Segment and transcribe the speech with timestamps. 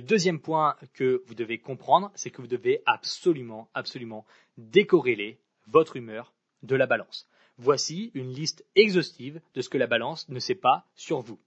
[0.00, 4.24] Le deuxième point que vous devez comprendre, c'est que vous devez absolument, absolument
[4.56, 7.28] décorréler votre humeur de la balance.
[7.58, 11.38] Voici une liste exhaustive de ce que la balance ne sait pas sur vous.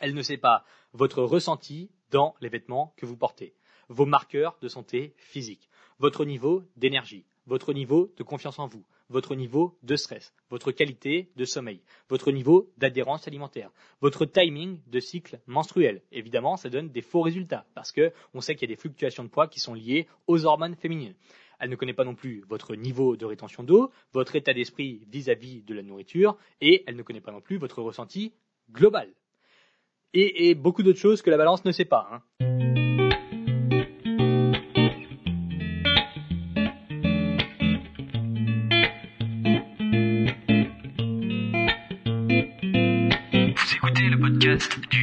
[0.00, 3.54] Elle ne sait pas votre ressenti dans les vêtements que vous portez,
[3.88, 5.70] vos marqueurs de santé physique,
[6.00, 11.30] votre niveau d'énergie, votre niveau de confiance en vous, votre niveau de stress, votre qualité
[11.36, 13.70] de sommeil, votre niveau d'adhérence alimentaire,
[14.00, 16.02] votre timing de cycle menstruel.
[16.12, 19.24] Évidemment, ça donne des faux résultats parce que on sait qu'il y a des fluctuations
[19.24, 21.14] de poids qui sont liées aux hormones féminines.
[21.60, 25.62] Elle ne connaît pas non plus votre niveau de rétention d'eau, votre état d'esprit vis-à-vis
[25.62, 28.32] de la nourriture et elle ne connaît pas non plus votre ressenti
[28.70, 29.12] global.
[30.14, 32.08] Et, beaucoup d'autres choses que la balance ne sait pas.
[32.40, 32.87] Hein.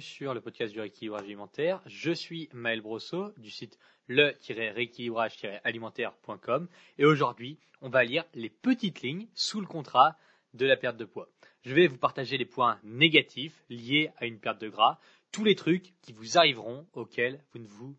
[0.00, 1.80] Sur le podcast du rééquilibrage alimentaire.
[1.86, 9.28] Je suis Maël Brosseau du site le-rééquilibrage-alimentaire.com et aujourd'hui, on va lire les petites lignes
[9.34, 10.16] sous le contrat
[10.52, 11.28] de la perte de poids.
[11.62, 14.98] Je vais vous partager les points négatifs liés à une perte de gras,
[15.32, 17.96] tous les trucs qui vous arriveront auxquels vous ne vous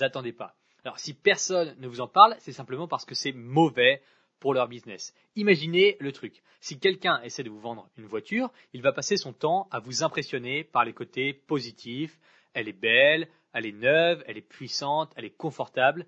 [0.00, 0.56] attendez pas.
[0.84, 4.02] Alors si personne ne vous en parle, c'est simplement parce que c'est mauvais
[4.40, 5.14] pour leur business.
[5.36, 6.42] Imaginez le truc.
[6.60, 10.02] Si quelqu'un essaie de vous vendre une voiture, il va passer son temps à vous
[10.02, 12.18] impressionner par les côtés positifs.
[12.54, 16.06] Elle est belle, elle est neuve, elle est puissante, elle est confortable.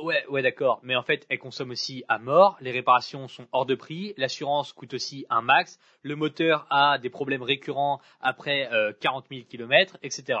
[0.00, 0.78] Ouais, ouais, d'accord.
[0.84, 2.56] Mais en fait, elle consomme aussi à mort.
[2.60, 4.14] Les réparations sont hors de prix.
[4.16, 5.78] L'assurance coûte aussi un max.
[6.02, 8.70] Le moteur a des problèmes récurrents après
[9.00, 10.38] 40 000 km, etc.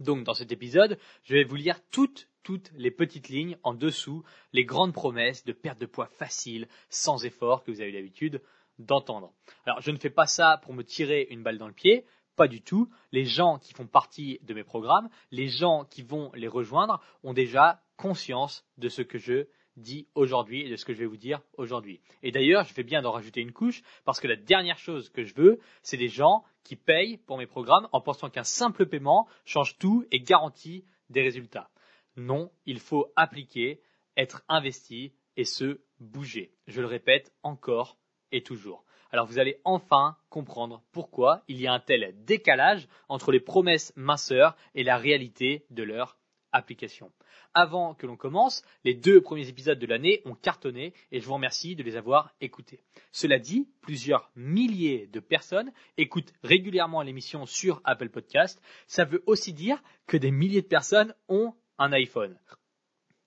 [0.00, 4.24] Donc, dans cet épisode, je vais vous lire toutes toutes les petites lignes en dessous,
[4.52, 8.42] les grandes promesses de perte de poids facile, sans effort, que vous avez l'habitude
[8.78, 9.32] d'entendre.
[9.66, 12.04] Alors, je ne fais pas ça pour me tirer une balle dans le pied,
[12.36, 12.88] pas du tout.
[13.12, 17.34] Les gens qui font partie de mes programmes, les gens qui vont les rejoindre, ont
[17.34, 21.16] déjà conscience de ce que je dis aujourd'hui et de ce que je vais vous
[21.16, 22.00] dire aujourd'hui.
[22.22, 25.24] Et d'ailleurs, je fais bien d'en rajouter une couche parce que la dernière chose que
[25.24, 29.26] je veux, c'est des gens qui payent pour mes programmes en pensant qu'un simple paiement
[29.44, 31.70] change tout et garantit des résultats.
[32.16, 33.82] Non, il faut appliquer,
[34.16, 36.54] être investi et se bouger.
[36.66, 37.98] Je le répète encore
[38.32, 38.84] et toujours.
[39.10, 43.92] Alors vous allez enfin comprendre pourquoi il y a un tel décalage entre les promesses
[43.94, 46.18] minceurs et la réalité de leur
[46.52, 47.12] application.
[47.54, 51.34] Avant que l'on commence, les deux premiers épisodes de l'année ont cartonné et je vous
[51.34, 52.82] remercie de les avoir écoutés.
[53.10, 58.62] Cela dit, plusieurs milliers de personnes écoutent régulièrement l'émission sur Apple Podcast.
[58.86, 62.38] Ça veut aussi dire que des milliers de personnes ont un iPhone.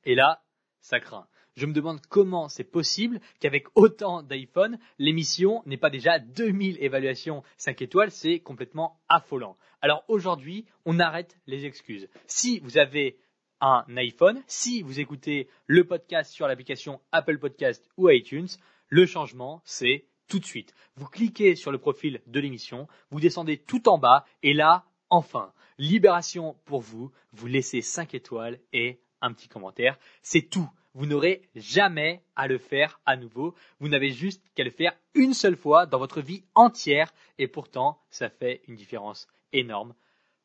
[0.05, 0.41] Et là,
[0.79, 1.27] ça craint.
[1.57, 7.43] Je me demande comment c'est possible qu'avec autant d'iPhone, l'émission n'ait pas déjà 2000 évaluations
[7.57, 9.57] 5 étoiles, c'est complètement affolant.
[9.81, 12.07] Alors aujourd'hui, on arrête les excuses.
[12.27, 13.17] Si vous avez
[13.61, 18.49] un iPhone, si vous écoutez le podcast sur l'application Apple Podcast ou iTunes,
[18.87, 20.73] le changement, c'est tout de suite.
[20.95, 25.53] Vous cliquez sur le profil de l'émission, vous descendez tout en bas et là, enfin,
[25.77, 27.11] Libération pour vous.
[27.33, 29.97] Vous laissez 5 étoiles et un petit commentaire.
[30.21, 30.69] C'est tout.
[30.93, 33.53] Vous n'aurez jamais à le faire à nouveau.
[33.79, 37.13] Vous n'avez juste qu'à le faire une seule fois dans votre vie entière.
[37.37, 39.93] Et pourtant, ça fait une différence énorme.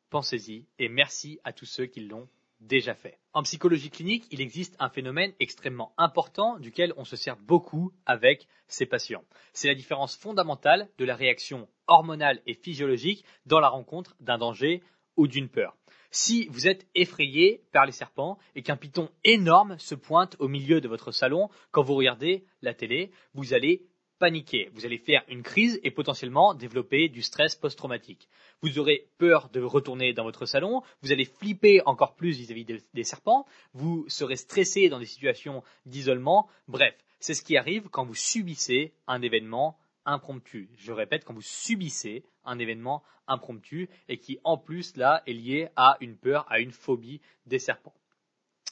[0.09, 2.27] Pensez-y et merci à tous ceux qui l'ont
[2.59, 3.17] déjà fait.
[3.33, 8.47] En psychologie clinique, il existe un phénomène extrêmement important duquel on se sert beaucoup avec
[8.67, 9.23] ses patients.
[9.53, 14.83] C'est la différence fondamentale de la réaction hormonale et physiologique dans la rencontre d'un danger
[15.17, 15.75] ou d'une peur.
[16.11, 20.81] Si vous êtes effrayé par les serpents et qu'un python énorme se pointe au milieu
[20.81, 23.87] de votre salon quand vous regardez la télé, vous allez
[24.19, 28.29] paniquer, vous allez faire une crise et potentiellement développer du stress post-traumatique.
[28.61, 33.03] Vous aurez peur de retourner dans votre salon, vous allez flipper encore plus vis-à-vis des
[33.03, 38.15] serpents, vous serez stressé dans des situations d'isolement, bref, c'est ce qui arrive quand vous
[38.15, 40.69] subissez un événement impromptu.
[40.75, 45.69] Je répète, quand vous subissez un événement impromptu et qui en plus là est lié
[45.75, 47.93] à une peur, à une phobie des serpents.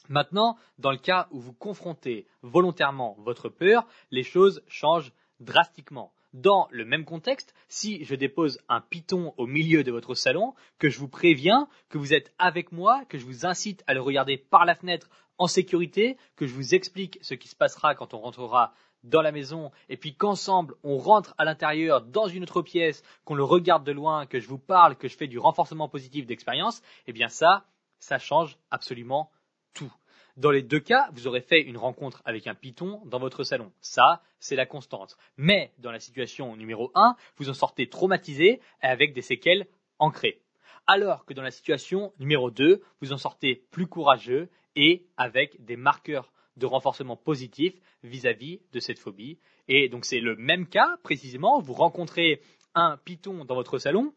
[0.08, 6.12] Maintenant, dans le cas où vous confrontez volontairement votre peur, les choses changent drastiquement.
[6.32, 10.88] Dans le même contexte, si je dépose un python au milieu de votre salon, que
[10.88, 14.36] je vous préviens, que vous êtes avec moi, que je vous incite à le regarder
[14.36, 18.18] par la fenêtre en sécurité, que je vous explique ce qui se passera quand on
[18.18, 23.02] rentrera dans la maison, et puis qu'ensemble on rentre à l'intérieur dans une autre pièce,
[23.24, 26.26] qu'on le regarde de loin, que je vous parle, que je fais du renforcement positif
[26.26, 27.64] d'expérience, eh bien ça,
[28.00, 29.30] ça change absolument
[29.72, 29.90] tout.
[30.36, 33.72] Dans les deux cas, vous aurez fait une rencontre avec un python dans votre salon.
[33.80, 35.16] Ça, c'est la constante.
[35.38, 39.66] Mais dans la situation numéro 1, vous en sortez traumatisé avec des séquelles
[39.98, 40.42] ancrées.
[40.86, 44.50] Alors que dans la situation numéro 2, vous en sortez plus courageux
[44.80, 49.38] et avec des marqueurs de renforcement positif vis-à-vis de cette phobie.
[49.68, 52.40] Et donc c'est le même cas, précisément, vous rencontrez
[52.74, 54.14] un python dans votre salon,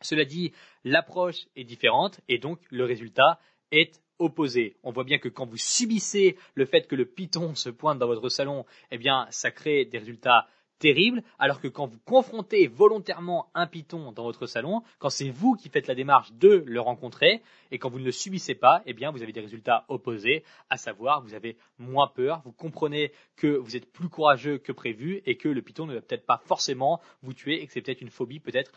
[0.00, 0.52] cela dit,
[0.84, 3.40] l'approche est différente et donc le résultat
[3.72, 4.76] est opposé.
[4.84, 8.06] On voit bien que quand vous subissez le fait que le python se pointe dans
[8.06, 10.46] votre salon, eh bien, ça crée des résultats
[10.78, 15.54] terribles, alors que quand vous confrontez volontairement un python dans votre salon, quand c'est vous
[15.54, 18.92] qui faites la démarche de le rencontrer, et quand vous ne le subissez pas, eh
[18.92, 23.56] bien, vous avez des résultats opposés, à savoir, vous avez moins peur, vous comprenez que
[23.56, 27.00] vous êtes plus courageux que prévu, et que le python ne va peut-être pas forcément
[27.22, 28.72] vous tuer, et que c'est peut-être une phobie peut-être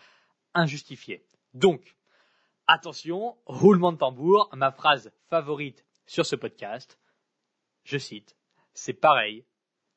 [0.53, 1.23] injustifiée.
[1.53, 1.95] Donc,
[2.71, 6.99] Attention, roulement de tambour, ma phrase favorite sur ce podcast,
[7.83, 8.37] je cite,
[8.75, 9.43] c'est pareil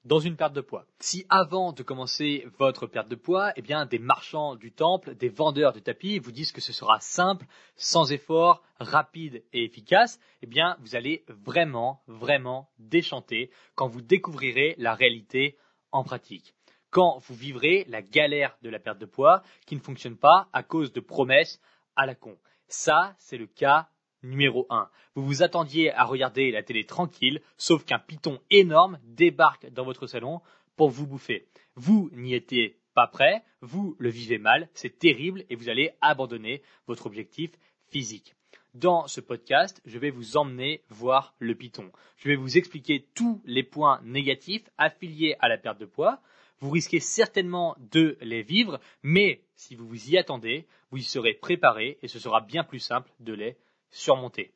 [0.05, 0.87] dans une perte de poids.
[0.99, 5.29] Si avant de commencer votre perte de poids, eh bien, des marchands du temple, des
[5.29, 7.47] vendeurs de tapis vous disent que ce sera simple,
[7.77, 14.75] sans effort, rapide et efficace, eh bien, vous allez vraiment, vraiment déchanter quand vous découvrirez
[14.79, 15.57] la réalité
[15.93, 16.55] en pratique.
[16.91, 20.63] Quand vous vivrez la galère de la perte de poids qui ne fonctionne pas à
[20.63, 21.61] cause de promesses
[21.97, 22.37] à la con.
[22.69, 23.89] Ça, c'est le cas
[24.23, 24.89] numéro 1.
[25.15, 30.07] Vous vous attendiez à regarder la télé tranquille, sauf qu'un python énorme débarque dans votre
[30.07, 30.41] salon
[30.77, 31.47] pour vous bouffer.
[31.75, 36.63] Vous n'y étiez pas prêt, vous le vivez mal, c'est terrible et vous allez abandonner
[36.87, 37.51] votre objectif
[37.89, 38.35] physique.
[38.75, 41.93] Dans ce podcast, je vais vous emmener voir le python.
[42.17, 46.21] Je vais vous expliquer tous les points négatifs affiliés à la perte de poids.
[46.59, 51.35] Vous risquez certainement de les vivre, mais si vous vous y attendez, vous y serez
[51.35, 53.57] préparé et ce sera bien plus simple de les
[53.93, 54.53] surmonter.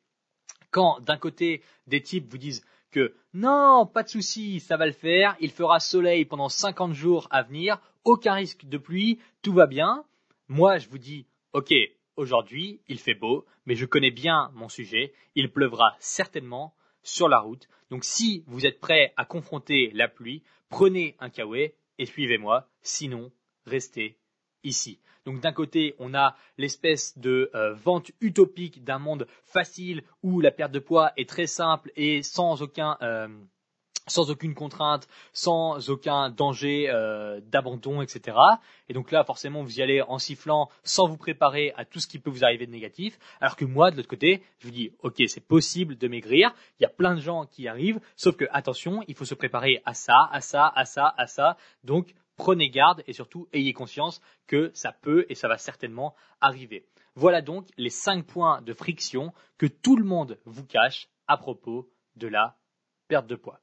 [0.71, 4.91] Quand d'un côté des types vous disent que non, pas de souci, ça va le
[4.91, 9.67] faire, il fera soleil pendant 50 jours à venir, aucun risque de pluie, tout va
[9.67, 10.03] bien.
[10.49, 11.73] Moi, je vous dis, ok,
[12.15, 17.39] aujourd'hui, il fait beau, mais je connais bien mon sujet, il pleuvra certainement sur la
[17.39, 17.67] route.
[17.89, 23.31] Donc si vous êtes prêt à confronter la pluie, prenez un kawaii et suivez-moi, sinon
[23.65, 24.17] restez
[25.25, 30.51] Donc d'un côté, on a l'espèce de euh, vente utopique d'un monde facile où la
[30.51, 33.27] perte de poids est très simple et sans aucun euh,
[34.07, 38.37] sans aucune contrainte, sans aucun danger euh, d'abandon, etc.
[38.89, 42.07] Et donc là, forcément, vous y allez en sifflant, sans vous préparer à tout ce
[42.07, 43.19] qui peut vous arriver de négatif.
[43.41, 46.53] Alors que moi, de l'autre côté, je vous dis, ok, c'est possible de maigrir.
[46.79, 49.81] Il y a plein de gens qui arrivent, sauf que attention, il faut se préparer
[49.85, 51.57] à ça, à ça, à ça, à ça.
[51.83, 56.85] Donc prenez garde et surtout ayez conscience que ça peut et ça va certainement arriver.
[57.15, 61.89] Voilà donc les cinq points de friction que tout le monde vous cache à propos
[62.15, 62.57] de la
[63.07, 63.59] perte de poids.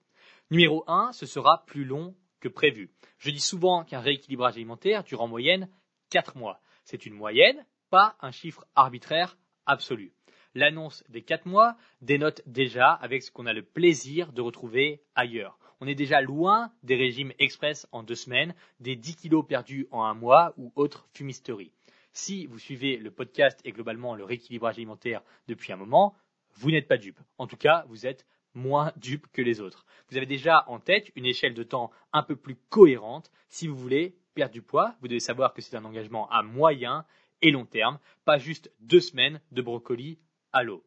[0.50, 2.90] Numéro 1, ce sera plus long que prévu.
[3.18, 5.68] Je dis souvent qu'un rééquilibrage alimentaire dure en moyenne
[6.10, 6.60] 4 mois.
[6.84, 10.12] C'est une moyenne, pas un chiffre arbitraire absolu.
[10.54, 15.58] L'annonce des 4 mois dénote déjà avec ce qu'on a le plaisir de retrouver ailleurs
[15.80, 20.02] on est déjà loin des régimes express en deux semaines, des 10 kilos perdus en
[20.04, 21.72] un mois ou autres fumisteries.
[22.12, 26.14] Si vous suivez le podcast et globalement le rééquilibrage alimentaire depuis un moment,
[26.54, 27.19] vous n'êtes pas dupe.
[27.38, 29.84] En tout cas, vous êtes moins dupe que les autres.
[30.08, 33.31] Vous avez déjà en tête une échelle de temps un peu plus cohérente.
[33.48, 37.04] Si vous voulez perdre du poids, vous devez savoir que c'est un engagement à moyen
[37.43, 40.19] et long terme, pas juste deux semaines de brocoli
[40.52, 40.84] à l'eau.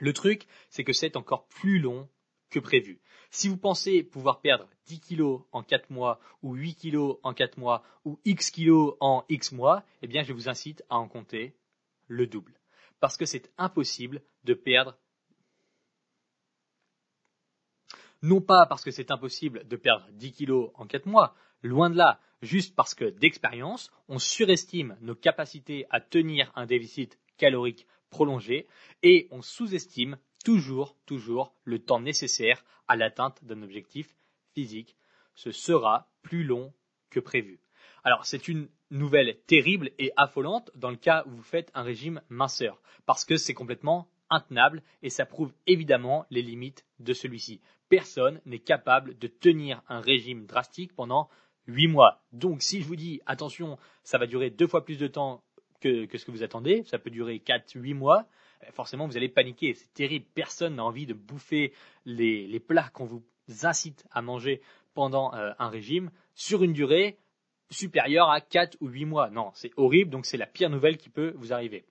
[0.00, 2.08] Le truc, c'est que c'est encore plus long
[2.50, 3.00] que prévu.
[3.30, 7.58] Si vous pensez pouvoir perdre 10 kilos en 4 mois, ou 8 kilos en 4
[7.58, 11.54] mois, ou X kilos en X mois, eh bien, je vous incite à en compter
[12.06, 12.54] le double.
[13.00, 14.96] Parce que c'est impossible de perdre
[18.22, 21.96] non pas parce que c'est impossible de perdre 10 kilos en 4 mois, loin de
[21.96, 28.66] là, juste parce que d'expérience, on surestime nos capacités à tenir un déficit calorique prolongé
[29.02, 34.14] et on sous-estime toujours, toujours le temps nécessaire à l'atteinte d'un objectif
[34.54, 34.96] physique.
[35.34, 36.72] Ce sera plus long
[37.10, 37.60] que prévu.
[38.04, 42.22] Alors c'est une nouvelle terrible et affolante dans le cas où vous faites un régime
[42.28, 47.60] minceur, parce que c'est complètement intenable et ça prouve évidemment les limites de celui-ci.
[47.88, 51.28] Personne n'est capable de tenir un régime drastique pendant
[51.66, 52.22] 8 mois.
[52.32, 55.42] Donc si je vous dis attention, ça va durer deux fois plus de temps
[55.80, 58.26] que, que ce que vous attendez, ça peut durer 4-8 mois,
[58.72, 59.74] forcément vous allez paniquer.
[59.74, 60.26] C'est terrible.
[60.34, 61.72] Personne n'a envie de bouffer
[62.04, 63.24] les, plats qu'on vous
[63.62, 64.60] incite à manger
[64.94, 67.18] pendant euh, un régime sur une durée
[67.70, 69.30] supérieure à 4 ou 8 mois.
[69.30, 71.84] Non, c'est horrible, donc c'est la pire nouvelle qui peut vous arriver.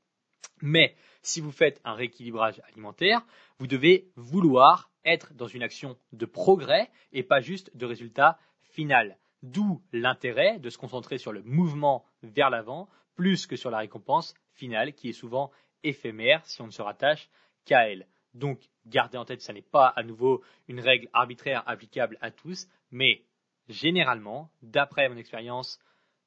[0.62, 3.26] Mais si vous faites un rééquilibrage alimentaire,
[3.60, 9.18] vous devez vouloir être dans une action de progrès et pas juste de résultat final.
[9.44, 14.34] D'où l'intérêt de se concentrer sur le mouvement vers l'avant plus que sur la récompense
[14.54, 15.52] finale qui est souvent
[15.84, 17.30] éphémère si on ne se rattache
[17.66, 18.08] qu'à elle.
[18.34, 22.68] Donc, gardez en tête, ce n'est pas à nouveau une règle arbitraire applicable à tous,
[22.92, 23.24] mais
[23.68, 25.80] généralement, d'après mon expérience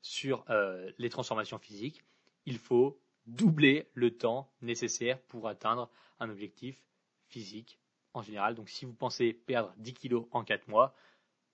[0.03, 2.03] sur euh, les transformations physiques,
[2.47, 6.83] il faut doubler le temps nécessaire pour atteindre un objectif
[7.29, 7.79] physique
[8.13, 8.55] en général.
[8.55, 10.95] Donc si vous pensez perdre 10 kg en 4 mois,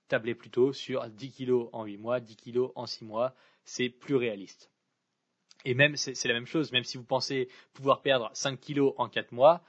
[0.09, 3.35] tablez plutôt sur 10 kg en 8 mois, 10 kg en 6 mois,
[3.65, 4.71] c'est plus réaliste.
[5.67, 9.09] Et même, c'est la même chose, même si vous pensez pouvoir perdre 5 kg en
[9.09, 9.65] 4 mois,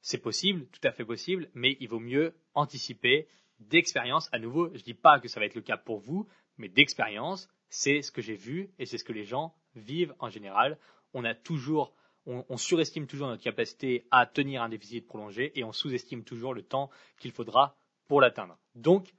[0.00, 3.26] c'est possible, tout à fait possible, mais il vaut mieux anticiper
[3.58, 4.28] d'expérience.
[4.30, 6.68] À nouveau, je ne dis pas que ça va être le cas pour vous, mais
[6.68, 10.78] d'expérience, c'est ce que j'ai vu et c'est ce que les gens vivent en général.
[11.14, 15.72] On a toujours, on, surestime toujours notre capacité à tenir un déficit prolongé et on
[15.72, 17.76] sous-estime toujours le temps qu'il faudra
[18.06, 18.56] pour l'atteindre.
[18.76, 19.12] Donc,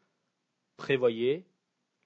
[0.78, 1.46] prévoyez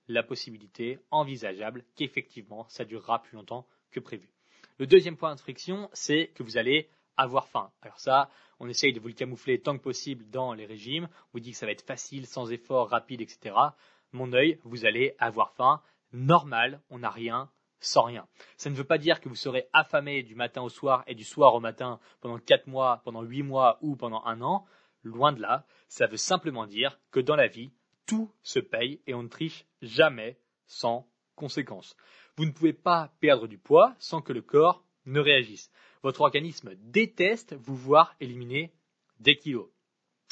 [0.08, 3.68] la possibilité envisageable qu'effectivement ça durera plus longtemps
[4.00, 4.30] prévu.
[4.78, 7.72] Le deuxième point de friction, c'est que vous allez avoir faim.
[7.82, 11.08] Alors ça, on essaye de vous le camoufler tant que possible dans les régimes.
[11.28, 13.56] On vous dit que ça va être facile, sans effort, rapide, etc.
[14.12, 15.82] Mon œil, vous allez avoir faim.
[16.12, 17.50] Normal, on n'a rien
[17.80, 18.28] sans rien.
[18.58, 21.24] Ça ne veut pas dire que vous serez affamé du matin au soir et du
[21.24, 24.66] soir au matin pendant 4 mois, pendant 8 mois ou pendant un an.
[25.04, 27.72] Loin de là, ça veut simplement dire que dans la vie,
[28.08, 31.96] tout se paye et on ne triche jamais sans conséquence.
[32.38, 35.72] Vous ne pouvez pas perdre du poids sans que le corps ne réagisse.
[36.04, 38.72] Votre organisme déteste vous voir éliminer
[39.20, 39.68] des kilos.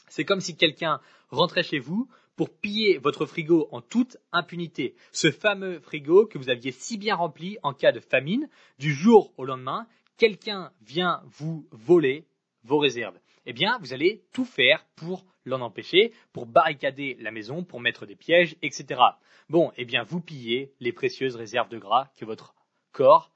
[0.10, 4.96] C'est comme si quelqu'un rentrait chez vous pour piller votre frigo en toute impunité.
[5.12, 9.34] Ce fameux frigo que vous aviez si bien rempli en cas de famine, du jour
[9.38, 12.26] au lendemain, quelqu'un vient vous voler
[12.64, 13.18] vos réserves.
[13.46, 18.06] Eh bien, vous allez tout faire pour l'en empêcher, pour barricader la maison, pour mettre
[18.06, 19.02] des pièges, etc.
[19.50, 22.56] Bon, eh bien, vous pillez les précieuses réserves de gras que votre
[22.92, 23.32] corps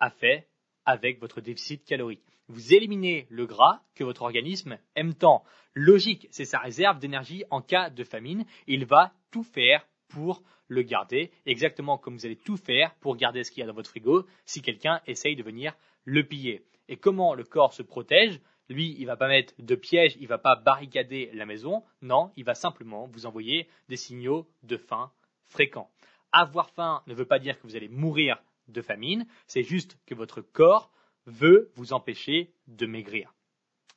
[0.00, 0.48] a fait
[0.84, 2.24] avec votre déficit calorique.
[2.48, 5.44] Vous éliminez le gras que votre organisme aime tant.
[5.74, 8.44] Logique, c'est sa réserve d'énergie en cas de famine.
[8.66, 13.44] Il va tout faire pour le garder, exactement comme vous allez tout faire pour garder
[13.44, 16.64] ce qu'il y a dans votre frigo si quelqu'un essaye de venir le piller.
[16.88, 18.40] Et comment le corps se protège?
[18.68, 21.82] Lui, il va pas mettre de piège, il va pas barricader la maison.
[22.02, 25.12] Non, il va simplement vous envoyer des signaux de faim
[25.46, 25.90] fréquents.
[26.32, 30.14] Avoir faim ne veut pas dire que vous allez mourir de famine, c'est juste que
[30.14, 30.90] votre corps
[31.26, 33.34] veut vous empêcher de maigrir.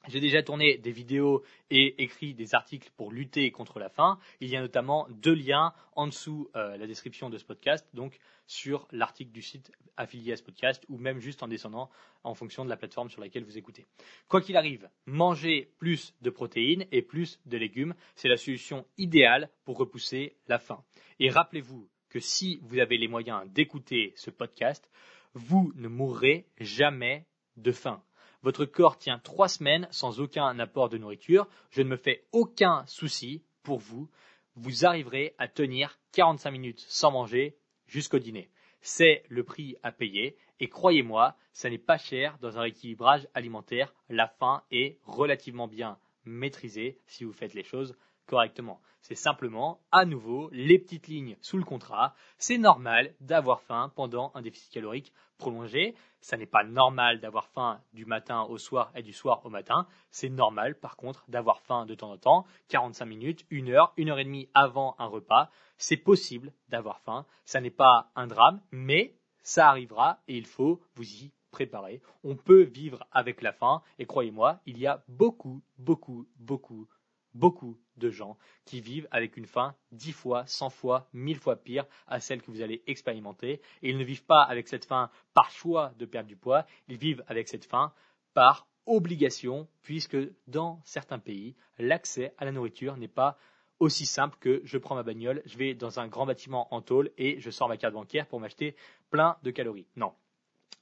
[0.07, 4.17] J'ai déjà tourné des vidéos et écrit des articles pour lutter contre la faim.
[4.39, 8.17] Il y a notamment deux liens en dessous euh, la description de ce podcast, donc
[8.45, 11.89] sur l'article du site affilié à ce podcast ou même juste en descendant
[12.23, 13.85] en fonction de la plateforme sur laquelle vous écoutez.
[14.29, 19.49] Quoi qu'il arrive, manger plus de protéines et plus de légumes, c'est la solution idéale
[19.65, 20.83] pour repousser la faim.
[21.19, 24.89] Et rappelez-vous que si vous avez les moyens d'écouter ce podcast,
[25.33, 27.25] vous ne mourrez jamais
[27.57, 28.01] de faim.
[28.43, 31.47] Votre corps tient trois semaines sans aucun apport de nourriture.
[31.71, 34.09] Je ne me fais aucun souci pour vous.
[34.55, 38.49] Vous arriverez à tenir 45 minutes sans manger jusqu'au dîner.
[38.81, 43.93] C'est le prix à payer et croyez-moi, ça n'est pas cher dans un rééquilibrage alimentaire.
[44.09, 47.95] La faim est relativement bien maîtrisée si vous faites les choses
[48.27, 48.79] correctement.
[49.01, 52.13] C'est simplement, à nouveau, les petites lignes sous le contrat.
[52.37, 55.95] C'est normal d'avoir faim pendant un déficit calorique prolongé.
[56.19, 59.87] Ça n'est pas normal d'avoir faim du matin au soir et du soir au matin.
[60.11, 64.09] C'est normal, par contre, d'avoir faim de temps en temps, 45 minutes, une heure, une
[64.09, 65.49] heure et demie avant un repas.
[65.77, 67.25] C'est possible d'avoir faim.
[67.45, 72.01] Ça n'est pas un drame, mais ça arrivera et il faut vous y préparer.
[72.25, 76.89] On peut vivre avec la faim et croyez-moi, il y a beaucoup, beaucoup, beaucoup
[77.37, 81.85] beaucoup de gens qui vivent avec une faim dix fois, cent fois, mille fois pire
[82.07, 83.61] à celle que vous allez expérimenter.
[83.81, 86.97] Et ils ne vivent pas avec cette faim par choix de perdre du poids, ils
[86.97, 87.93] vivent avec cette faim
[88.33, 90.17] par obligation, puisque
[90.47, 93.37] dans certains pays, l'accès à la nourriture n'est pas
[93.79, 97.11] aussi simple que je prends ma bagnole, je vais dans un grand bâtiment en tôle
[97.17, 98.75] et je sors ma carte bancaire pour m'acheter
[99.11, 99.87] plein de calories.
[99.95, 100.13] Non.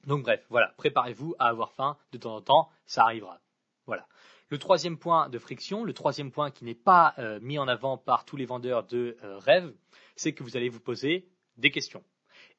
[0.06, 3.40] Donc bref, voilà, préparez-vous à avoir faim de temps en temps, ça arrivera.
[3.86, 4.06] Voilà.
[4.48, 7.98] Le troisième point de friction, le troisième point qui n'est pas euh, mis en avant
[7.98, 9.74] par tous les vendeurs de euh, rêves,
[10.14, 12.04] c'est que vous allez vous poser des questions.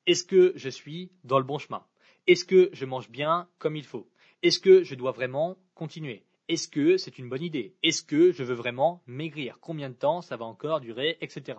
[0.06, 1.86] Est-ce que je suis dans le bon chemin?
[2.28, 4.10] Est-ce que je mange bien comme il faut?
[4.44, 6.26] Est-ce que je dois vraiment continuer?
[6.50, 7.78] Est-ce que c'est une bonne idée?
[7.84, 9.58] Est-ce que je veux vraiment maigrir?
[9.62, 11.18] Combien de temps ça va encore durer?
[11.22, 11.58] Etc.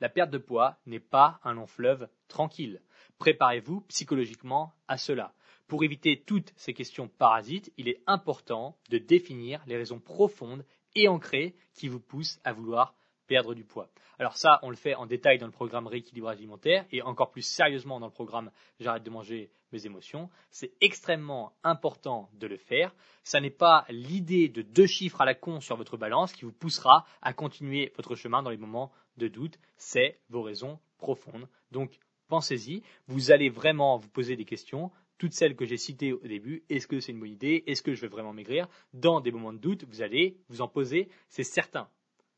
[0.00, 2.80] La perte de poids n'est pas un long fleuve tranquille.
[3.18, 5.34] Préparez-vous psychologiquement à cela.
[5.68, 11.08] Pour éviter toutes ces questions parasites, il est important de définir les raisons profondes et
[11.08, 12.94] ancrées qui vous poussent à vouloir
[13.26, 13.90] perdre du poids.
[14.18, 17.42] Alors ça, on le fait en détail dans le programme rééquilibrage alimentaire et encore plus
[17.42, 20.30] sérieusement dans le programme J'arrête de manger mes émotions.
[20.50, 22.94] C'est extrêmement important de le faire.
[23.22, 26.52] Ça n'est pas l'idée de deux chiffres à la con sur votre balance qui vous
[26.52, 29.58] poussera à continuer votre chemin dans les moments de doute.
[29.76, 31.46] C'est vos raisons profondes.
[31.70, 32.82] Donc pensez-y.
[33.06, 36.86] Vous allez vraiment vous poser des questions toutes celles que j'ai citées au début, est-ce
[36.86, 37.64] que c'est une bonne idée?
[37.66, 38.68] Est-ce que je vais vraiment maigrir?
[38.92, 41.88] Dans des moments de doute, vous allez vous en poser, c'est certain.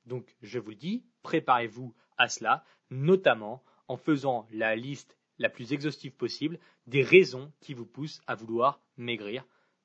[0.07, 6.13] Donc, je vous dis, préparez-vous à cela, notamment en faisant la liste la plus exhaustive
[6.13, 9.45] possible des raisons qui vous poussent à vouloir maigrir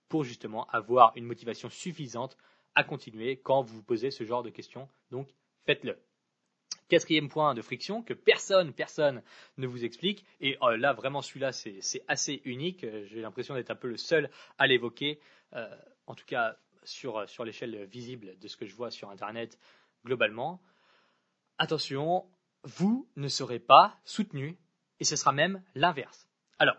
[0.09, 2.37] pour justement avoir une motivation suffisante
[2.75, 4.89] à continuer quand vous vous posez ce genre de questions.
[5.11, 5.29] Donc,
[5.65, 5.97] faites-le.
[6.88, 9.24] Quatrième point de friction que personne, personne
[9.58, 10.24] ne vous explique.
[10.39, 12.86] Et euh, là, vraiment, celui-là, c'est assez unique.
[13.08, 15.20] J'ai l'impression d'être un peu le seul à l'évoquer,
[15.54, 15.68] euh,
[16.06, 19.58] en tout cas sur, sur l'échelle visible de ce que je vois sur Internet
[20.06, 20.62] globalement.
[21.58, 22.25] Attention,
[22.63, 24.58] vous ne serez pas soutenu
[25.00, 26.30] et ce sera même l'inverse.
[26.60, 26.77] Alors,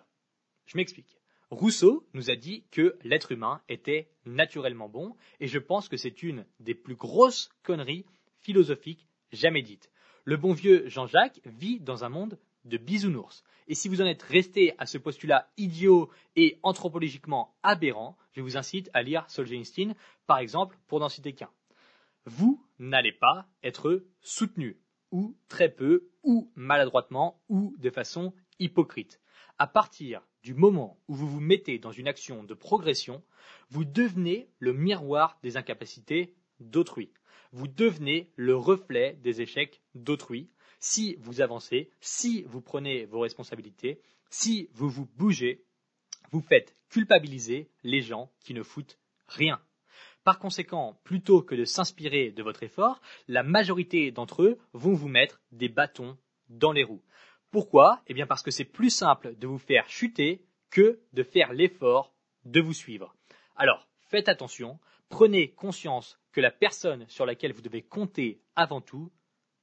[0.66, 1.18] je m'explique.
[1.50, 6.22] Rousseau nous a dit que l'être humain était naturellement bon et je pense que c'est
[6.22, 8.04] une des plus grosses conneries
[8.42, 9.90] philosophiques jamais dites.
[10.28, 13.44] Le bon vieux Jean-Jacques vit dans un monde de bisounours.
[13.68, 18.56] Et si vous en êtes resté à ce postulat idiot et anthropologiquement aberrant, je vous
[18.56, 19.94] incite à lire Solzhenitsyn,
[20.26, 21.52] par exemple, pour n'en citer qu'un.
[22.24, 24.80] Vous n'allez pas être soutenu,
[25.12, 29.20] ou très peu, ou maladroitement, ou de façon hypocrite.
[29.58, 33.22] À partir du moment où vous vous mettez dans une action de progression,
[33.70, 37.10] vous devenez le miroir des incapacités d'autrui
[37.56, 40.50] vous devenez le reflet des échecs d'autrui.
[40.78, 45.64] Si vous avancez, si vous prenez vos responsabilités, si vous vous bougez,
[46.32, 49.60] vous faites culpabiliser les gens qui ne foutent rien.
[50.22, 55.08] Par conséquent, plutôt que de s'inspirer de votre effort, la majorité d'entre eux vont vous
[55.08, 57.02] mettre des bâtons dans les roues.
[57.50, 58.02] Pourquoi?
[58.06, 62.12] Eh bien parce que c'est plus simple de vous faire chuter que de faire l'effort
[62.44, 63.14] de vous suivre.
[63.54, 69.10] Alors, faites attention, prenez conscience que la personne sur laquelle vous devez compter avant tout,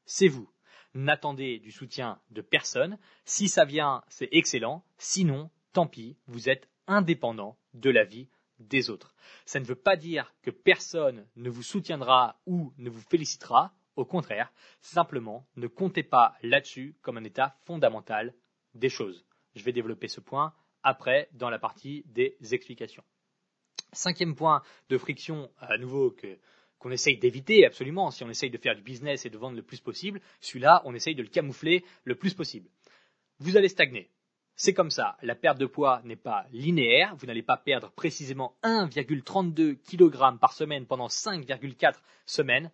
[0.05, 0.49] c'est vous.
[0.95, 2.97] N'attendez du soutien de personne.
[3.25, 4.83] Si ça vient, c'est excellent.
[4.97, 9.13] Sinon, tant pis, vous êtes indépendant de la vie des autres.
[9.45, 13.75] Ça ne veut pas dire que personne ne vous soutiendra ou ne vous félicitera.
[13.95, 18.33] Au contraire, simplement, ne comptez pas là-dessus comme un état fondamental
[18.73, 19.27] des choses.
[19.53, 23.03] Je vais développer ce point après dans la partie des explications.
[23.91, 26.39] Cinquième point de friction, à nouveau, que
[26.83, 29.63] qu'on essaye d'éviter absolument si on essaye de faire du business et de vendre le
[29.63, 30.19] plus possible.
[30.41, 32.69] Celui-là, on essaye de le camoufler le plus possible.
[33.39, 34.09] Vous allez stagner.
[34.55, 35.17] C'est comme ça.
[35.21, 37.15] La perte de poids n'est pas linéaire.
[37.15, 42.69] Vous n'allez pas perdre précisément 1,32 kg par semaine pendant 5,4 semaines.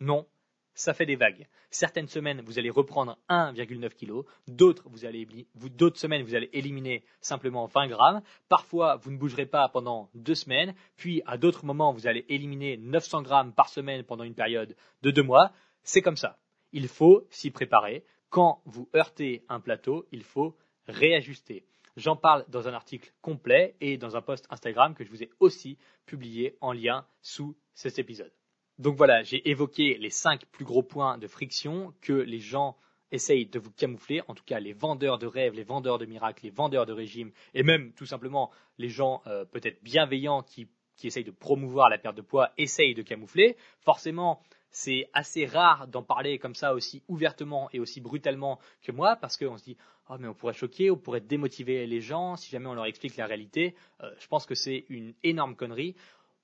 [0.00, 0.26] Non,
[0.74, 1.46] ça fait des vagues.
[1.70, 7.04] Certaines semaines, vous allez reprendre 1,9 kg, d'autres, vous allez, d'autres semaines, vous allez éliminer
[7.20, 8.22] simplement 20 grammes.
[8.48, 12.76] Parfois, vous ne bougerez pas pendant deux semaines, puis à d'autres moments, vous allez éliminer
[12.76, 15.52] 900 grammes par semaine pendant une période de deux mois.
[15.82, 16.38] C'est comme ça.
[16.72, 18.04] Il faut s'y préparer.
[18.28, 20.56] Quand vous heurtez un plateau, il faut
[20.86, 21.64] réajuster.
[21.96, 25.30] J'en parle dans un article complet et dans un post Instagram que je vous ai
[25.40, 28.32] aussi publié en lien sous cet épisode.
[28.80, 32.78] Donc voilà, j'ai évoqué les cinq plus gros points de friction que les gens
[33.12, 36.44] essayent de vous camoufler, en tout cas les vendeurs de rêves, les vendeurs de miracles,
[36.44, 40.66] les vendeurs de régimes, et même tout simplement les gens euh, peut-être bienveillants qui,
[40.96, 43.58] qui essayent de promouvoir la perte de poids, essayent de camoufler.
[43.80, 44.40] Forcément,
[44.70, 49.36] c'est assez rare d'en parler comme ça aussi ouvertement et aussi brutalement que moi, parce
[49.36, 49.76] qu'on se dit
[50.08, 53.18] oh mais on pourrait choquer, on pourrait démotiver les gens si jamais on leur explique
[53.18, 53.74] la réalité.
[54.00, 55.96] Euh, je pense que c'est une énorme connerie.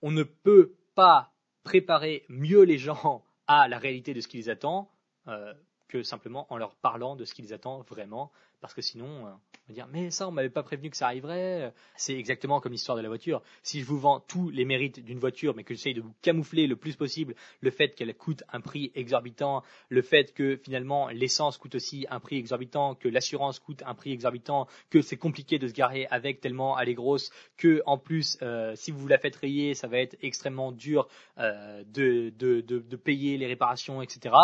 [0.03, 1.33] On ne peut pas
[1.67, 4.89] préparer mieux les gens à la réalité de ce qui les attend
[5.27, 5.53] euh,
[5.89, 8.31] que simplement en leur parlant de ce qui les attend vraiment.
[8.61, 11.07] Parce que sinon, euh, on va dire, mais ça, on m'avait pas prévenu que ça
[11.07, 11.73] arriverait.
[11.97, 13.43] C'est exactement comme l'histoire de la voiture.
[13.63, 16.67] Si je vous vends tous les mérites d'une voiture, mais que j'essaye de vous camoufler
[16.67, 21.59] le plus possible le fait qu'elle coûte un prix exorbitant, le fait que finalement l'essence
[21.59, 25.69] coûte aussi un prix exorbitant, que l'assurance coûte un prix exorbitant, que c'est compliqué de
[25.69, 29.37] se garer avec tellement elle est grosse, que en plus, euh, si vous la faites
[29.37, 34.35] rayer, ça va être extrêmement dur euh, de, de, de payer les réparations, etc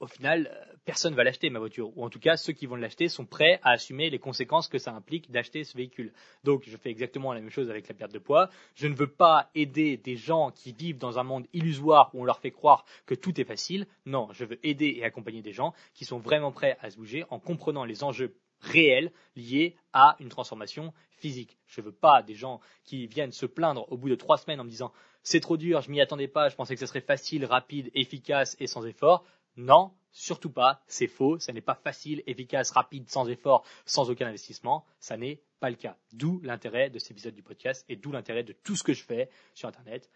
[0.00, 2.76] au final, euh, personne va l'acheter ma voiture, ou en tout cas ceux qui vont
[2.76, 6.12] l'acheter sont prêts à assumer les conséquences que ça implique d'acheter ce véhicule.
[6.42, 8.48] Donc je fais exactement la même chose avec la perte de poids.
[8.74, 12.24] Je ne veux pas aider des gens qui vivent dans un monde illusoire où on
[12.24, 13.86] leur fait croire que tout est facile.
[14.06, 17.24] Non, je veux aider et accompagner des gens qui sont vraiment prêts à se bouger
[17.28, 21.58] en comprenant les enjeux réels liés à une transformation physique.
[21.66, 24.60] Je ne veux pas des gens qui viennent se plaindre au bout de trois semaines
[24.60, 27.00] en me disant c'est trop dur, je m'y attendais pas, je pensais que ce serait
[27.00, 29.24] facile, rapide, efficace et sans effort.
[29.60, 34.26] Non, surtout pas, c'est faux, ça n'est pas facile, efficace, rapide, sans effort, sans aucun
[34.26, 35.98] investissement, ça n'est pas le cas.
[36.14, 39.04] D'où l'intérêt de cet épisode du podcast et d'où l'intérêt de tout ce que je
[39.04, 40.10] fais sur Internet.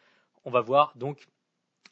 [0.47, 1.29] On va voir donc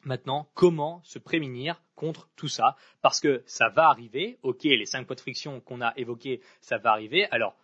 [0.03, 5.05] maintenant comment se prémunir contre tout ça, parce que ça va arriver, ok, les cinq
[5.05, 7.55] points de friction qu'on a évoqués, ça va arriver, alors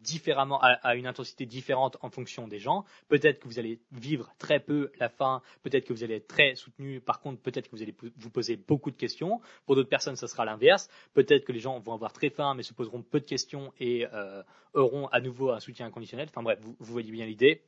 [0.00, 2.84] différemment, à, une intensité différente en fonction des gens.
[3.08, 6.54] Peut-être que vous allez vivre très peu la faim, peut-être que vous allez être très
[6.54, 9.40] soutenu, par contre, peut-être que vous allez vous poser beaucoup de questions.
[9.66, 10.88] Pour d'autres personnes, ce sera l'inverse.
[11.14, 14.06] Peut-être que les gens vont avoir très faim, mais se poseront peu de questions et
[14.12, 14.42] euh,
[14.74, 16.28] auront à nouveau un soutien inconditionnel.
[16.30, 17.62] Enfin bref, vous voyez bien l'idée.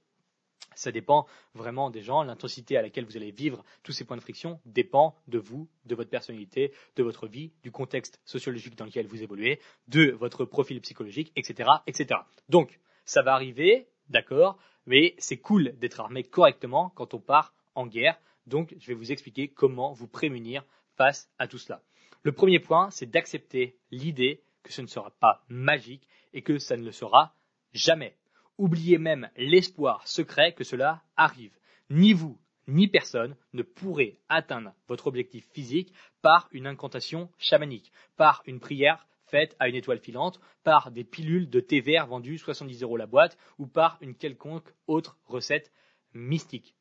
[0.75, 2.23] Ça dépend vraiment des gens.
[2.23, 5.95] L'intensité à laquelle vous allez vivre tous ces points de friction dépend de vous, de
[5.95, 10.81] votre personnalité, de votre vie, du contexte sociologique dans lequel vous évoluez, de votre profil
[10.81, 12.21] psychologique, etc., etc.
[12.49, 17.87] Donc, ça va arriver, d'accord, mais c'est cool d'être armé correctement quand on part en
[17.87, 18.19] guerre.
[18.47, 20.65] Donc, je vais vous expliquer comment vous prémunir
[20.97, 21.83] face à tout cela.
[22.23, 26.77] Le premier point, c'est d'accepter l'idée que ce ne sera pas magique et que ça
[26.77, 27.35] ne le sera
[27.73, 28.17] jamais.
[28.61, 31.57] Oubliez même l'espoir secret que cela arrive.
[31.89, 38.43] Ni vous, ni personne ne pourrez atteindre votre objectif physique par une incantation chamanique, par
[38.45, 42.83] une prière faite à une étoile filante, par des pilules de thé vert vendues 70
[42.83, 45.73] euros la boîte ou par une quelconque autre recette
[46.13, 46.75] mystique.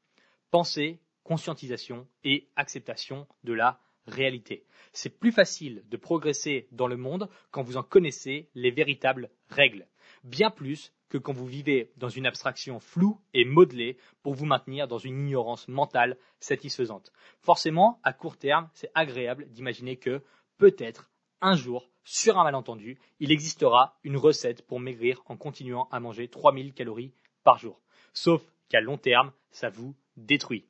[0.52, 4.66] Pensée, conscientisation et acceptation de la réalité.
[4.92, 9.88] C'est plus facile de progresser dans le monde quand vous en connaissez les véritables règles.
[10.26, 14.88] Bien plus que quand vous vivez dans une abstraction floue et modelée pour vous maintenir
[14.88, 17.12] dans une ignorance mentale satisfaisante.
[17.42, 20.24] Forcément, à court terme, c'est agréable d'imaginer que,
[20.58, 21.10] peut-être,
[21.42, 26.28] un jour, sur un malentendu, il existera une recette pour maigrir en continuant à manger
[26.28, 27.82] 3000 calories par jour.
[28.14, 30.68] Sauf qu'à long terme, ça vous détruit.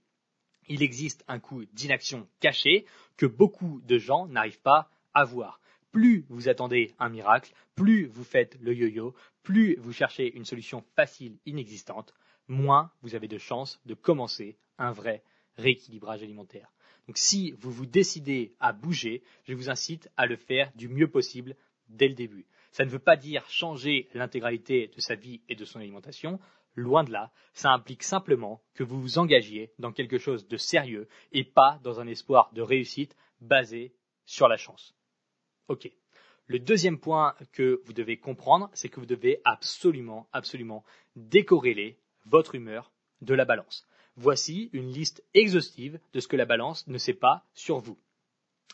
[0.67, 2.85] Il existe un coût d'inaction caché
[3.17, 5.59] que beaucoup de gens n'arrivent pas à voir
[5.91, 10.83] plus vous attendez un miracle, plus vous faites le yo-yo, plus vous cherchez une solution
[10.95, 12.13] facile, inexistante,
[12.47, 15.23] moins vous avez de chances de commencer un vrai
[15.57, 16.71] rééquilibrage alimentaire.
[17.07, 21.09] Donc si vous vous décidez à bouger, je vous incite à le faire du mieux
[21.09, 21.55] possible
[21.87, 22.45] dès le début.
[22.71, 26.39] Ça ne veut pas dire changer l'intégralité de sa vie et de son alimentation,
[26.75, 31.07] loin de là, ça implique simplement que vous vous engagiez dans quelque chose de sérieux
[31.31, 33.93] et pas dans un espoir de réussite basé
[34.25, 34.95] sur la chance.
[35.69, 35.91] Ok.
[36.47, 40.83] Le deuxième point que vous devez comprendre, c'est que vous devez absolument, absolument
[41.15, 43.87] décorréler votre humeur de la balance.
[44.15, 47.99] Voici une liste exhaustive de ce que la balance ne sait pas sur vous.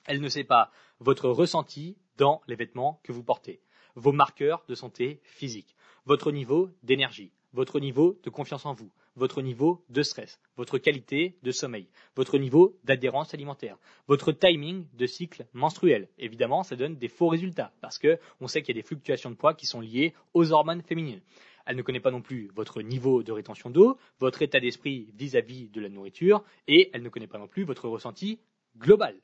[0.06, 3.62] Elle ne sait pas votre ressenti dans les vêtements que vous portez,
[3.96, 9.42] vos marqueurs de santé physique, votre niveau d'énergie, votre niveau de confiance en vous, votre
[9.42, 15.46] niveau de stress, votre qualité de sommeil, votre niveau d'adhérence alimentaire, votre timing de cycle
[15.54, 16.10] menstruel.
[16.18, 19.32] Évidemment, ça donne des faux résultats parce que on sait qu'il y a des fluctuations
[19.32, 21.22] de poids qui sont liées aux hormones féminines.
[21.66, 25.70] Elle ne connaît pas non plus votre niveau de rétention d'eau, votre état d'esprit vis-à-vis
[25.70, 28.40] de la nourriture et elle ne connaît pas non plus votre ressenti
[28.78, 29.16] global.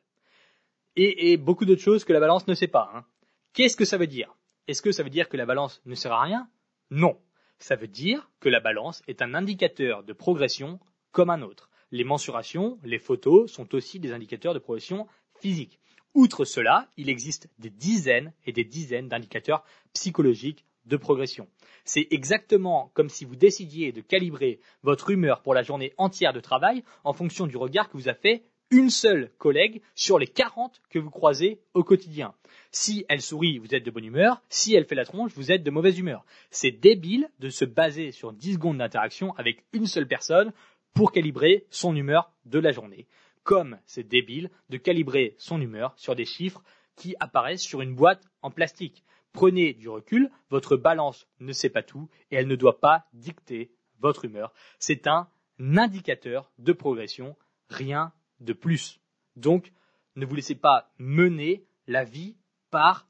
[0.97, 2.91] Et, beaucoup d'autres choses que la balance ne sait pas.
[2.93, 3.05] Hein.
[3.53, 4.35] Qu'est-ce que ça veut dire?
[4.67, 6.49] Est-ce que ça veut dire que la balance ne sert à rien?
[6.89, 7.17] Non.
[7.61, 10.79] Ça veut dire que la balance est un indicateur de progression
[11.11, 11.69] comme un autre.
[11.91, 15.07] Les mensurations, les photos sont aussi des indicateurs de progression
[15.39, 15.79] physique.
[16.15, 21.47] Outre cela, il existe des dizaines et des dizaines d'indicateurs psychologiques de progression.
[21.85, 26.39] C'est exactement comme si vous décidiez de calibrer votre humeur pour la journée entière de
[26.39, 30.81] travail en fonction du regard que vous a fait une seule collègue sur les 40
[30.89, 32.33] que vous croisez au quotidien.
[32.71, 34.41] Si elle sourit, vous êtes de bonne humeur.
[34.49, 36.25] Si elle fait la tronche, vous êtes de mauvaise humeur.
[36.49, 40.53] C'est débile de se baser sur 10 secondes d'interaction avec une seule personne
[40.93, 43.07] pour calibrer son humeur de la journée.
[43.43, 46.63] Comme c'est débile de calibrer son humeur sur des chiffres
[46.95, 49.03] qui apparaissent sur une boîte en plastique.
[49.33, 53.71] Prenez du recul, votre balance ne sait pas tout et elle ne doit pas dicter
[53.99, 54.53] votre humeur.
[54.79, 55.27] C'est un
[55.59, 57.35] indicateur de progression,
[57.69, 58.99] rien de plus.
[59.35, 59.71] Donc,
[60.15, 62.35] ne vous laissez pas mener la vie
[62.69, 63.07] par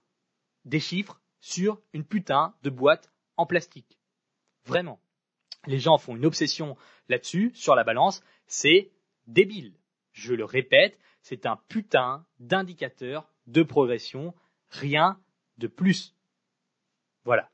[0.66, 3.98] des chiffres sur une putain de boîte en plastique.
[4.66, 5.00] Vraiment.
[5.66, 6.78] Les gens font une obsession
[7.10, 8.92] là-dessus, sur la balance, c'est
[9.28, 9.74] débile.
[10.14, 14.34] Je le répète, c'est un putain d'indicateur de progression,
[14.70, 15.20] rien
[15.58, 16.16] de plus.
[17.24, 17.50] Voilà.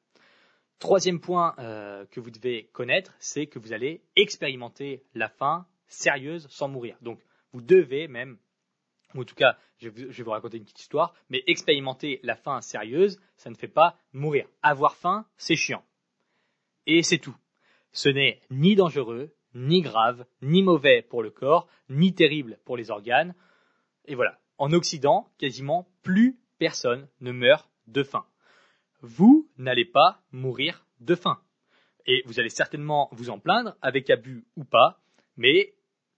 [0.79, 6.47] Troisième point euh, que vous devez connaître, c'est que vous allez expérimenter la faim sérieuse
[6.49, 6.97] sans mourir.
[7.01, 7.19] Donc,
[7.53, 8.37] vous devez même,
[9.13, 12.61] ou en tout cas, je vais vous raconter une petite histoire, mais expérimenter la faim
[12.61, 14.47] sérieuse, ça ne fait pas mourir.
[14.61, 15.83] Avoir faim, c'est chiant.
[16.85, 17.35] Et c'est tout.
[17.91, 22.91] Ce n'est ni dangereux, ni grave, ni mauvais pour le corps, ni terrible pour les
[22.91, 23.33] organes.
[24.05, 24.39] Et voilà.
[24.57, 28.25] En Occident, quasiment plus personne ne meurt de faim.
[29.01, 31.39] Vous n'allez pas mourir de faim.
[32.07, 34.99] Et vous allez certainement vous en plaindre, avec abus ou pas,
[35.35, 35.75] mais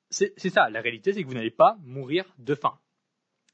[0.10, 2.80] c'est ça, la réalité c'est que vous n'allez pas mourir de faim.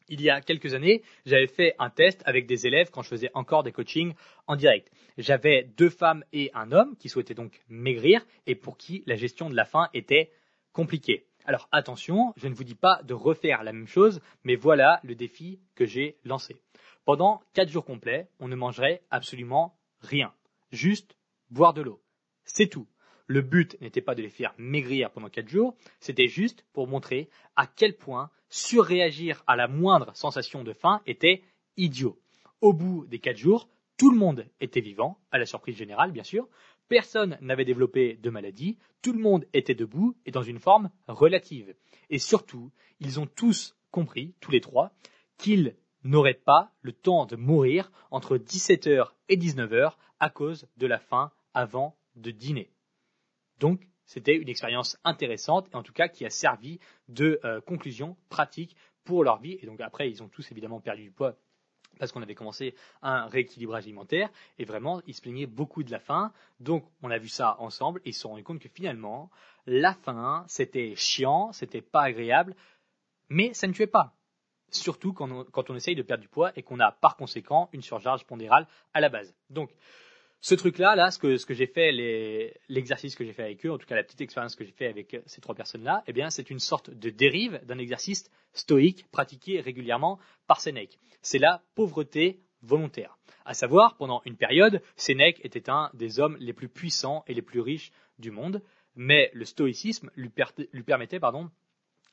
[0.07, 3.31] Il y a quelques années, j'avais fait un test avec des élèves quand je faisais
[3.33, 4.13] encore des coachings
[4.45, 4.91] en direct.
[5.17, 9.49] J'avais deux femmes et un homme qui souhaitaient donc maigrir et pour qui la gestion
[9.49, 10.31] de la faim était
[10.73, 11.25] compliquée.
[11.45, 15.15] Alors attention, je ne vous dis pas de refaire la même chose, mais voilà le
[15.15, 16.55] défi que j'ai lancé.
[17.03, 20.33] Pendant quatre jours complets, on ne mangerait absolument rien.
[20.71, 21.15] Juste
[21.49, 22.01] boire de l'eau.
[22.43, 22.87] C'est tout.
[23.27, 27.29] Le but n'était pas de les faire maigrir pendant quatre jours, c'était juste pour montrer
[27.55, 31.43] à quel point surréagir à la moindre sensation de faim était
[31.77, 32.19] idiot.
[32.61, 36.23] Au bout des quatre jours, tout le monde était vivant, à la surprise générale bien
[36.23, 36.47] sûr,
[36.87, 41.73] personne n'avait développé de maladie, tout le monde était debout et dans une forme relative.
[42.09, 44.91] Et surtout, ils ont tous compris, tous les trois,
[45.37, 50.99] qu'ils n'auraient pas le temps de mourir entre 17h et 19h à cause de la
[50.99, 52.69] faim avant de dîner.
[53.59, 58.17] Donc, c'était une expérience intéressante et en tout cas qui a servi de euh, conclusion
[58.29, 59.57] pratique pour leur vie.
[59.61, 61.35] Et donc après, ils ont tous évidemment perdu du poids
[61.97, 65.99] parce qu'on avait commencé un rééquilibrage alimentaire et vraiment ils se plaignaient beaucoup de la
[65.99, 66.33] faim.
[66.59, 69.31] Donc on a vu ça ensemble et ils se sont rendus compte que finalement
[69.65, 72.55] la faim c'était chiant, c'était pas agréable,
[73.29, 74.13] mais ça ne tuait pas.
[74.69, 77.81] Surtout quand on, quand essaye de perdre du poids et qu'on a par conséquent une
[77.81, 79.33] surcharge pondérale à la base.
[79.49, 79.71] Donc
[80.45, 81.91] ce truc-là, là, ce que, j'ai fait,
[82.69, 84.85] l'exercice que j'ai fait avec eux, en tout cas la petite expérience que j'ai fait
[84.85, 89.59] avec ces trois personnes-là, eh bien, c'est une sorte de dérive d'un exercice stoïque pratiqué
[89.59, 90.99] régulièrement par Sénèque.
[91.23, 93.17] C'est la pauvreté volontaire.
[93.43, 97.41] À savoir, pendant une période, Sénèque était un des hommes les plus puissants et les
[97.41, 98.61] plus riches du monde,
[98.95, 100.29] mais le stoïcisme lui,
[100.73, 101.49] lui permettait, pardon,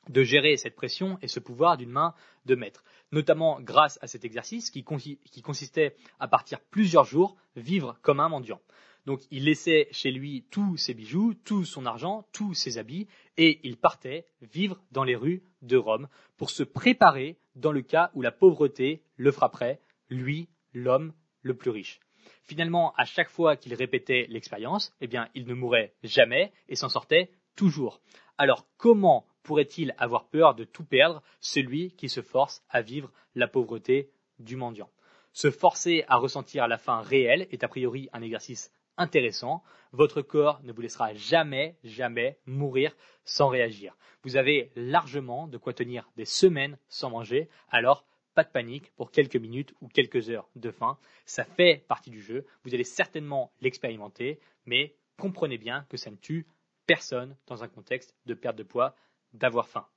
[0.09, 2.13] de gérer cette pression et ce pouvoir d'une main
[2.45, 8.19] de maître, notamment grâce à cet exercice qui, consistait à partir plusieurs jours vivre comme
[8.19, 8.61] un mendiant.
[9.05, 13.59] Donc il laissait chez lui tous ses bijoux, tout son argent, tous ses habits, et
[13.63, 18.21] il partait vivre dans les rues de Rome pour se préparer dans le cas où
[18.21, 21.99] la pauvreté le frapperait, lui, l'homme le plus riche.
[22.43, 26.89] Finalement, à chaque fois qu'il répétait l'expérience, eh bien, il ne mourait jamais et s'en
[26.89, 28.01] sortait toujours.
[28.37, 33.47] Alors comment pourrait-il avoir peur de tout perdre, celui qui se force à vivre la
[33.47, 34.89] pauvreté du mendiant
[35.33, 39.63] Se forcer à ressentir la faim réelle est a priori un exercice intéressant.
[39.91, 43.95] Votre corps ne vous laissera jamais, jamais mourir sans réagir.
[44.23, 49.11] Vous avez largement de quoi tenir des semaines sans manger, alors pas de panique pour
[49.11, 50.97] quelques minutes ou quelques heures de faim.
[51.25, 52.45] Ça fait partie du jeu.
[52.63, 56.47] Vous allez certainement l'expérimenter, mais comprenez bien que ça ne tue
[56.87, 58.95] personne dans un contexte de perte de poids
[59.33, 59.87] d'avoir faim.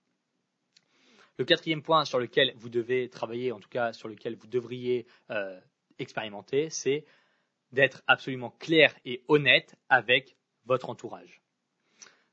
[1.39, 5.07] Le quatrième point sur lequel vous devez travailler, en tout cas sur lequel vous devriez
[5.31, 5.61] euh,
[5.99, 7.05] expérimenter, c'est
[7.73, 11.43] d'être absolument clair et honnête avec votre entourage.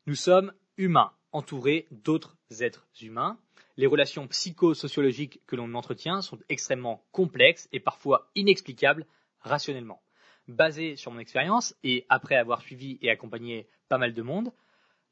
[0.06, 3.38] Nous sommes humains, entourés d'autres êtres humains.
[3.76, 9.06] Les relations psychosociologiques que l'on entretient sont extrêmement complexes et parfois inexplicables
[9.42, 10.02] rationnellement.
[10.48, 14.52] Basé sur mon expérience et après avoir suivi et accompagné pas mal de monde,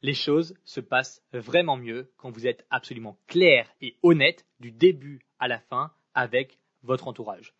[0.01, 5.21] les choses se passent vraiment mieux quand vous êtes absolument clair et honnête du début
[5.39, 7.53] à la fin avec votre entourage.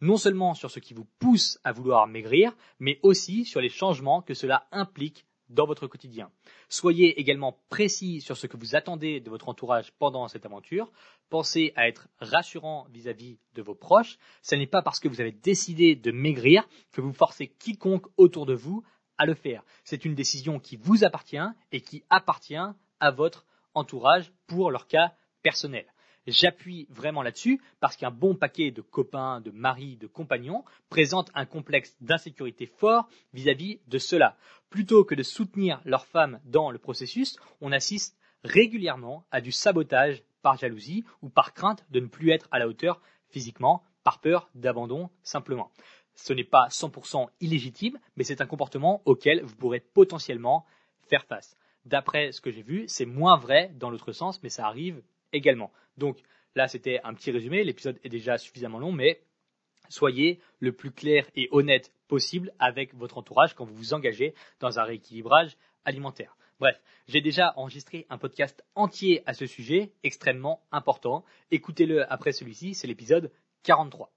[0.00, 4.20] Non seulement sur ce qui vous pousse à vouloir maigrir, mais aussi sur les changements
[4.20, 6.30] que cela implique dans votre quotidien.
[6.68, 10.90] Soyez également précis sur ce que vous attendez de votre entourage pendant cette aventure.
[11.30, 14.18] Pensez à être rassurant vis-à-vis de vos proches.
[14.42, 18.44] Ce n'est pas parce que vous avez décidé de maigrir que vous forcez quiconque autour
[18.44, 18.82] de vous
[19.18, 19.62] à le faire.
[19.84, 21.36] C'est une décision qui vous appartient
[21.72, 22.56] et qui appartient
[23.00, 25.86] à votre entourage pour leur cas personnel.
[26.26, 31.46] J'appuie vraiment là-dessus parce qu'un bon paquet de copains, de maris, de compagnons présente un
[31.46, 34.36] complexe d'insécurité fort vis-à-vis de cela.
[34.68, 40.22] Plutôt que de soutenir leur femme dans le processus, on assiste régulièrement à du sabotage
[40.42, 44.48] par jalousie ou par crainte de ne plus être à la hauteur physiquement, par peur
[44.54, 45.70] d'abandon simplement
[46.16, 50.66] ce n'est pas 100% illégitime, mais c'est un comportement auquel vous pourrez potentiellement
[51.02, 51.56] faire face.
[51.84, 55.02] D'après ce que j'ai vu, c'est moins vrai dans l'autre sens, mais ça arrive
[55.32, 55.70] également.
[55.96, 56.18] Donc,
[56.54, 59.20] là c'était un petit résumé, l'épisode est déjà suffisamment long, mais
[59.88, 64.80] soyez le plus clair et honnête possible avec votre entourage quand vous vous engagez dans
[64.80, 66.36] un rééquilibrage alimentaire.
[66.58, 71.24] Bref, j'ai déjà enregistré un podcast entier à ce sujet, extrêmement important.
[71.50, 73.30] Écoutez-le après celui-ci, c'est l'épisode
[73.64, 74.10] 43.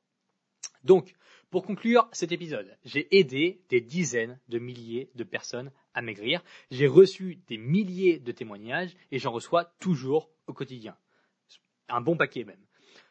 [0.85, 1.13] Donc,
[1.49, 6.43] pour conclure cet épisode, j'ai aidé des dizaines de milliers de personnes à maigrir.
[6.69, 10.95] J'ai reçu des milliers de témoignages et j'en reçois toujours au quotidien.
[11.88, 12.63] Un bon paquet même.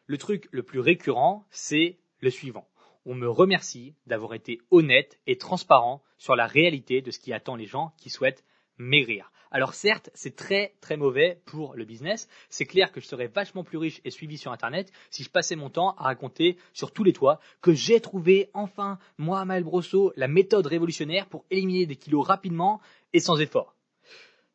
[0.06, 2.68] Le truc le plus récurrent, c'est le suivant.
[3.04, 7.56] On me remercie d'avoir été honnête et transparent sur la réalité de ce qui attend
[7.56, 8.44] les gens qui souhaitent
[8.76, 9.32] maigrir.
[9.50, 12.28] Alors certes, c'est très très mauvais pour le business.
[12.50, 15.56] C'est clair que je serais vachement plus riche et suivi sur Internet si je passais
[15.56, 20.12] mon temps à raconter sur tous les toits que j'ai trouvé enfin, moi, Maël Brosseau,
[20.16, 22.80] la méthode révolutionnaire pour éliminer des kilos rapidement
[23.12, 23.74] et sans effort.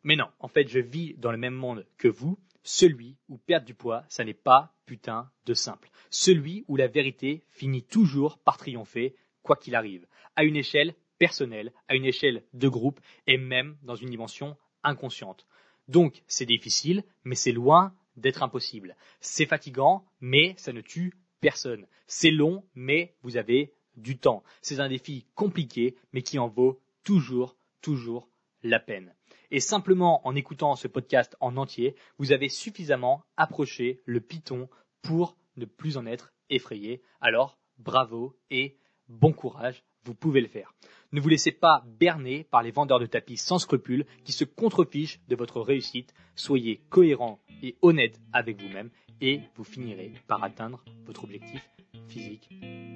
[0.03, 3.65] Mais non, en fait, je vis dans le même monde que vous, celui où perdre
[3.65, 5.89] du poids, ça n'est pas putain de simple.
[6.09, 11.71] Celui où la vérité finit toujours par triompher, quoi qu'il arrive, à une échelle personnelle,
[11.87, 15.47] à une échelle de groupe et même dans une dimension inconsciente.
[15.87, 18.95] Donc c'est difficile, mais c'est loin d'être impossible.
[19.19, 21.87] C'est fatigant, mais ça ne tue personne.
[22.07, 24.43] C'est long, mais vous avez du temps.
[24.61, 28.29] C'est un défi compliqué, mais qui en vaut toujours, toujours
[28.63, 29.13] la peine.
[29.51, 34.69] Et simplement en écoutant ce podcast en entier, vous avez suffisamment approché le python
[35.01, 37.01] pour ne plus en être effrayé.
[37.21, 38.77] Alors, bravo et
[39.09, 40.73] bon courage vous pouvez le faire.
[41.11, 45.19] Ne vous laissez pas berner par les vendeurs de tapis sans scrupules qui se contrefichent
[45.27, 46.13] de votre réussite.
[46.35, 48.89] Soyez cohérent et honnête avec vous-même
[49.21, 51.69] et vous finirez par atteindre votre objectif
[52.07, 52.49] physique,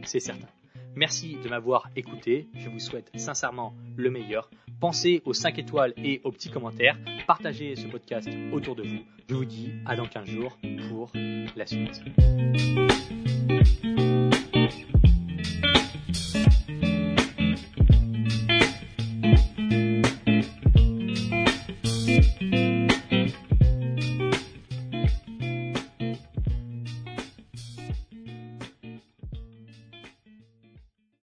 [0.03, 0.47] c'est certain.
[0.95, 4.49] Merci de m'avoir écouté, je vous souhaite sincèrement le meilleur.
[4.79, 9.03] Pensez aux 5 étoiles et aux petits commentaires, partagez ce podcast autour de vous.
[9.29, 10.57] Je vous dis à dans 15 jours
[10.89, 11.11] pour
[11.55, 12.01] la suite.